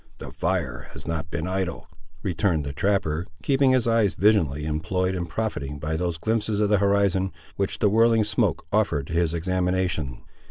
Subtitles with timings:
[0.17, 1.87] "The fire has not been idle,"
[2.23, 6.79] returned the trapper, keeping his eye vigilantly employed in profiting by those glimpses of the
[6.79, 10.23] horizon, which the whirling smoke offered to his examination.